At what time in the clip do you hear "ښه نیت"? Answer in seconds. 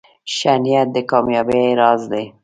0.35-0.87